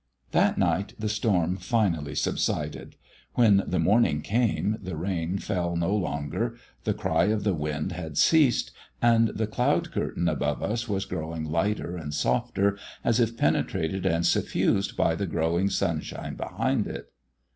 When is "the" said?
0.97-1.07, 3.67-3.77, 4.81-4.97, 6.85-6.95, 7.43-7.53, 9.27-9.45, 15.13-15.27